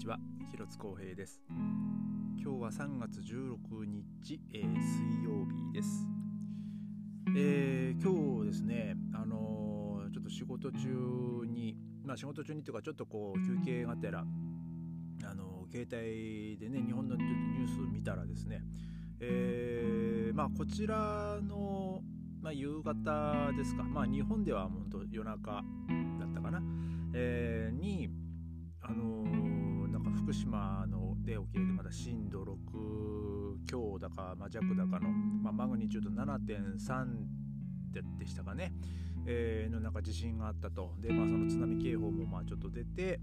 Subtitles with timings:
[0.00, 0.18] ちは。
[0.50, 1.42] 広津光平です。
[2.42, 6.08] 今日は3月16日、えー、水曜日です。
[7.36, 18.62] えー、今日ですねあのー、ちょっと仕事中にまあ仕事中にというかちょっとこう休憩がてらあの携帯でね日本のニュース見たらですね
[19.20, 22.00] えー、まあこちらの
[22.40, 25.60] まあ、夕方ですか、まあ、日本では本当夜中だ
[26.24, 26.62] ったかな、
[27.12, 28.08] えー、に、
[28.80, 29.29] あのー、
[30.30, 37.04] 福島ので起きるまだ震度6強だか、まあ、弱だかの、まあ、マグニチュード7.3
[38.16, 38.72] でしたかね、
[39.26, 43.18] えー、のなんか地震があったとで、まあ、その津波警報もまあちょっと出て、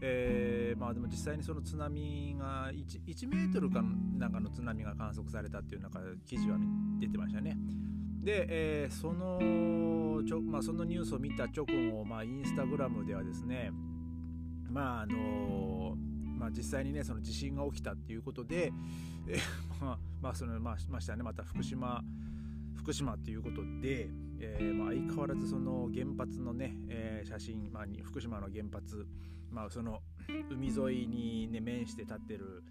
[0.00, 3.82] えー、まあ、でも実際にその津波が 1, 1メートルか
[4.16, 6.58] なんかの津波が観測されたっていうなんか記事は
[7.00, 7.56] 出てましたね。
[8.22, 13.72] で、えー、そのちょ、まあ、そのニュースを見た直後、まあ、インスタグラムではですね、
[14.70, 15.96] まああの
[16.36, 18.72] まあ、実際にねその地震が起きたっていうことで、
[19.26, 21.22] えー、まあ、まあそのまあましたね。
[21.22, 22.02] また福島
[22.76, 29.06] 福島っていうことで、えーまあ、相変わらずその原発のね、えー、写真、まあ、福島の原発、
[29.50, 30.02] まあ、その
[30.50, 32.62] 海沿いに、ね、面して立ってる、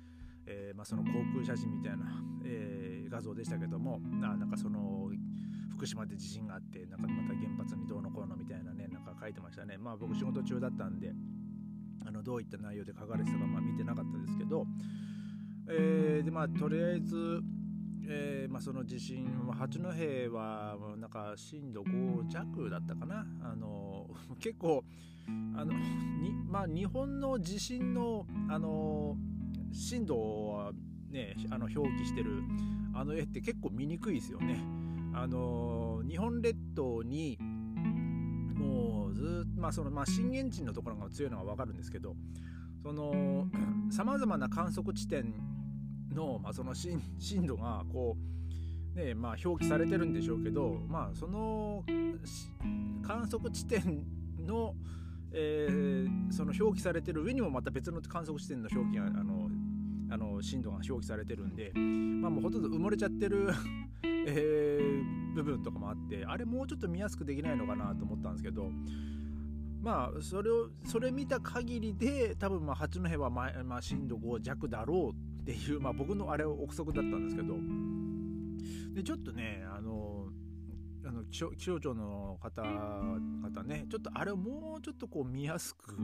[0.46, 2.06] えーまあ、その航空写真みたいな、
[2.46, 5.10] えー、画像でしたけどもななんかその
[5.76, 9.78] 福島で地震があってなんかまた原発にどうのこうのみたいなねなんか書いてましたね。
[9.78, 11.12] まあ僕仕事中だったんで
[12.06, 14.66] あのどういった内容で書かれてたかまあ見てなかったですけど、
[15.70, 17.42] えー、でまあとりあえず、
[18.08, 19.88] えーまあ、その地震八戸
[20.34, 24.08] はなんか震度5弱だったかなあの
[24.40, 24.84] 結構
[25.56, 29.16] あのに、まあ、日本の地震のあの
[29.72, 30.72] 震度は
[31.10, 32.44] ねあの表記してる
[32.94, 34.60] あの絵って結構見にくいですよね。
[35.14, 37.38] あの日本列島に
[38.56, 42.16] もうずっとまあそのまあ震源地のところが強いのが分かるんですけど
[42.84, 43.48] その
[43.92, 45.34] さまざまな観測地点
[46.14, 47.02] の,、まあその 震
[47.46, 48.18] 度がこ
[48.96, 51.84] うねまあ表記されてるんでしょうけどまあその
[53.02, 54.04] 観測地点
[54.40, 54.76] の
[55.38, 59.50] えー、その表記されてる上にもまた別の観測地点の表記があの
[60.10, 63.50] あの震度が表記されてるんで、まあ、もうほとんど埋もれちゃってる
[64.28, 68.72] えー、部分とかもあってあれもうちょっと見やすくできないのかなと思ったんですけど
[69.82, 77.56] まあそれをそれ見た限りで多分まあ八戸はままあ、震度5弱だろうっていう、まあ、僕のあれ憶測だったんですけど。
[78.96, 80.30] でちょっとねあの
[81.06, 85.96] あの気象庁の方々ねちょっとあれをもうちょっとこう見やすく、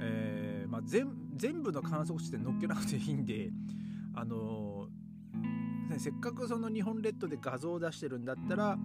[0.00, 3.50] えーまあ、全全部の観測地点乗っけなくていいんで
[4.14, 4.83] あの
[5.94, 8.76] ね、せっかくその日本列島で画像を出してるんだったら、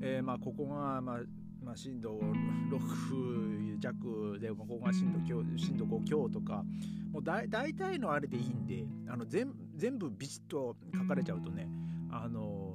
[0.00, 1.20] えー、まあここが、まあ
[1.62, 5.18] まあ、震度6弱でここが震度
[5.56, 6.64] 震度5強とか
[7.12, 11.68] もう大体のあれでいいんであの全全部ビシッと書かれちゃうとね
[12.10, 12.74] あの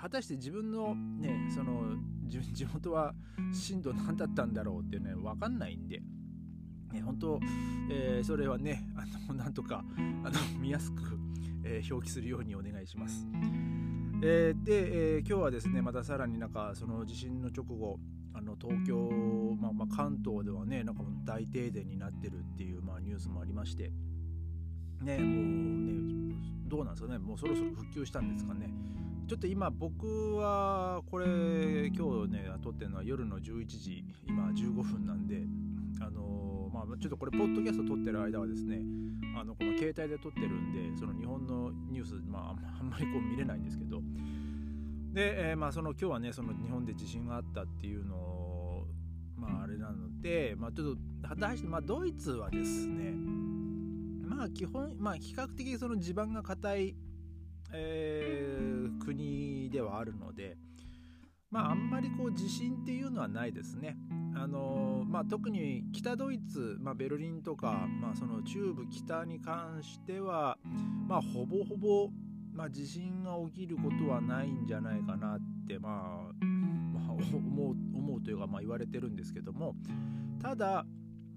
[0.00, 3.14] 果たして自分のねその地元は
[3.52, 6.02] 震度何だったんだろうってね分かんないんで。
[6.92, 7.40] ね、本当、
[7.90, 9.84] えー、それはねあのなんとか
[10.24, 11.18] あの見やすく
[11.68, 13.26] えー、表記するようにお願いします。
[14.22, 17.98] えー、で、えー、今日はですねまたさらになんかその地震の直後
[18.32, 18.96] あの東京、
[19.60, 23.90] まあ、まあ、関東ではねなんか大停電になってるっていう、まあ、ニュースもありまして
[25.02, 25.44] ねもう
[25.84, 26.34] ね
[26.66, 28.70] どうなんですかねもうそろそろ復旧したんですかね
[29.26, 31.26] ちょっと今僕はこれ
[31.94, 35.42] 今日ね撮ってるのは夜の11時今15分なんで
[36.00, 38.80] あのまあちょっとこれポッドキャスト撮ってる間はですね
[39.36, 44.02] あのこの携帯で撮ってるんでその日本のニュース、まあ、 あんまりこう見れないんですけど。
[45.12, 48.86] で、えー、まあその今日はねその日本で地震があったっていうのを
[49.34, 53.12] まああれなので、まあ、ちょっと果たして、まあ、ドイツはですね
[54.26, 56.96] まあ基本、まあ、比較的その地盤が硬い、
[57.72, 60.58] えー、国ではあるので、
[61.50, 63.96] まあ、あんまりこう地震っていうのはないですね。
[64.34, 70.58] あのまあ、特に北ドイツ、まあ、ベルリンとか、まあ、その中部北に関しては、
[71.08, 72.10] まあ、ほぼほぼ、
[72.52, 76.44] まあ、地震が起きることはないんじゃないかなって、まあ
[76.92, 79.74] まあ、思う思うというか、まあ、言われてるんですけども
[80.42, 80.84] ただ、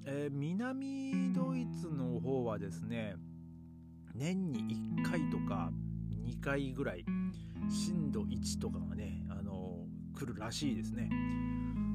[0.05, 3.15] えー、南ドイツの方はですね
[4.13, 5.71] 年に1回とか
[6.25, 7.05] 2回ぐらい
[7.69, 9.78] 震度1とかがね、あの
[10.19, 11.09] 来るらしいですね。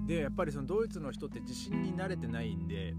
[0.06, 2.94] でやっぱりそのドイツの人って地震に慣れてないんで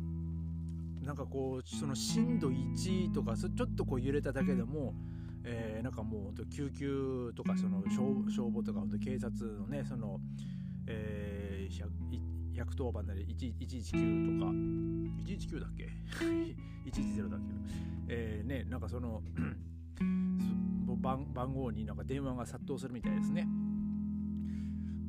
[1.04, 4.96] なんかこうその震度1とかちょっとこう揺れただけでも、
[5.44, 10.20] えー、なんかもう救急とかその消防とか警察のねその、
[10.88, 15.90] えー、110番なり119とか119だっけ？
[16.90, 17.54] 110だっけ？
[18.08, 19.22] えー、ねなんかその
[21.02, 23.48] 番番号になんか電話が殺到するみたいですね。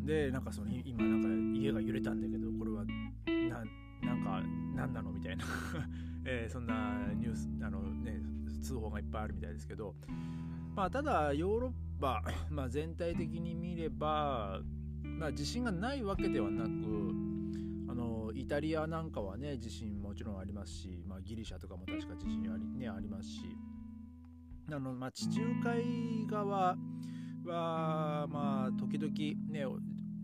[0.06, 2.84] でなんかその今なんか家が揺れたんだけどこれは
[3.50, 3.64] な
[4.02, 4.42] なんか
[4.74, 5.44] 何なのみたいな。
[6.28, 8.20] えー、そんなニュースあのね
[8.60, 9.94] 通報がいっぱいあるみたいですけど。
[10.74, 14.60] まあただヨーロッパ、まあ、全体的に見れば、
[15.02, 16.70] まあ、地震がないわけではなく
[17.88, 23.56] あのイタリアなんかはね地震もちろんありますし、まあ、ギリシャとかも確か地震あり,、ね、ありますし。
[24.68, 26.76] あの、まあ、地中海側
[27.44, 29.12] は、まあ、時々
[29.50, 29.64] ね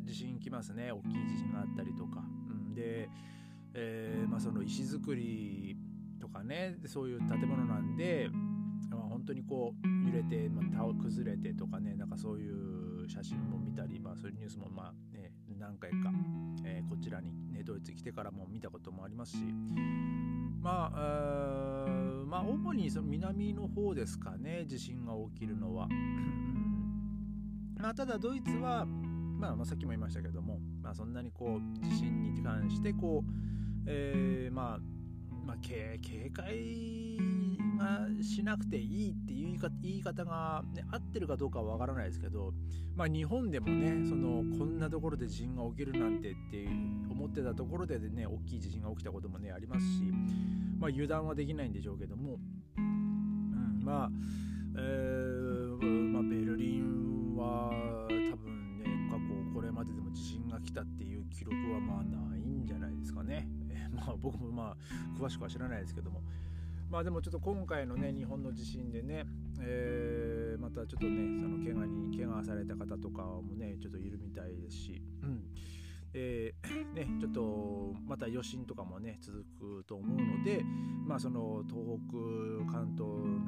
[0.02, 0.92] 地震来ますね。
[0.92, 3.08] 大きい地震があったりとか、うん、で、
[3.74, 5.76] えーまあ、その石造り
[6.20, 6.76] とかね。
[6.86, 8.28] そういう建物なんで、
[8.90, 11.94] まあ、本当にこう揺れて、まあ、崩れてとかね。
[11.94, 16.12] なんかそういう写真も見たり、まあ、そういうニュースもまあ、ね、何回か、
[16.64, 19.44] えー、こちらに、ね、ドイツ来てからも見たこともありますし。
[20.62, 21.86] まあ
[22.24, 24.64] まあ主にその南の方ですかね。
[24.66, 25.88] 地震が起きるのは。
[27.80, 28.86] まあ、ただドイツは
[29.42, 33.30] まあ、まあ、さっきも言いましたけども、まあ、そんなにこう地震に関してこう、
[33.86, 34.78] えー、まあ、
[35.44, 35.98] まあ、警
[36.32, 37.18] 戒
[37.76, 42.52] がしなくていいっていう言い方が、ね、合ってるかどうかはわからないですけど、
[42.94, 50.04] まあ、日本でもねそのこんなところで地震が起きるなんてっていう思ってたところでね大きい地震が起きたこともねありますし、
[50.78, 52.38] まあ、油断はできないんでしょうけども、
[60.72, 63.46] 来たっていう記録はまあないんじゃないですかね。
[63.68, 64.76] え、 まあ僕もまあ
[65.20, 66.22] 詳しくは知らないですけども。
[66.88, 69.24] まあでもちょっと今回のね日本の地震でね、
[69.60, 75.42] えー、またちょっとねその怪我に怪我された方とかもねちょっといるみたいですし、うん
[76.12, 80.62] えー、 ね、ちょっとまた余震とかもね続くと思うので
[81.06, 81.98] まあその東
[82.66, 83.41] 北関東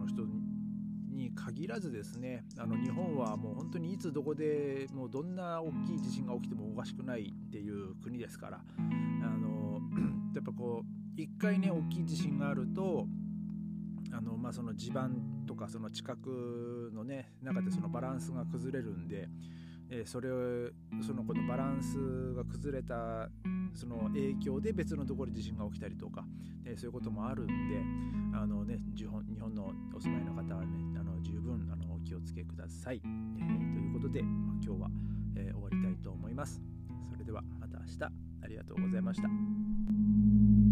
[1.65, 9.81] 限らずですねあの日本はもう本当にいつどこでもうどんな大きい地震が起きてもおかしくないっていう国ですからあの
[10.35, 13.07] やっぱこう一回ね大きい地震があると
[14.13, 19.27] あのまあ、その地盤とかその近くのね中でそのバランスが崩れるんで、
[19.91, 20.71] え、それを
[21.05, 23.29] そのこのバランスが崩れた
[23.75, 26.25] その影響で別のところで地震が起きたりとか、
[26.65, 27.55] え、そういうこともあるんで
[28.39, 30.94] あの、ね、日本のお住まいの方はね
[32.15, 33.01] 気をつけください。
[33.05, 34.89] えー、ということで、まあ、今日は、
[35.37, 36.63] えー、終わりたいと思います。
[37.11, 38.05] それではまた明日
[38.43, 40.64] ありがとうございました。